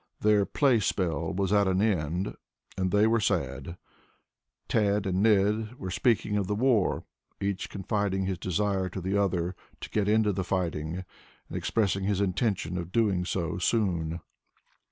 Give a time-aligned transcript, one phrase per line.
[0.21, 2.35] Their playspell was at an end
[2.75, 3.77] and they were sad.
[4.67, 7.03] Tad and Ned were speaking of the war,
[7.39, 11.05] each confiding his desire to the other, to get into the fight, and
[11.51, 14.21] expressing his intention of doing so soon.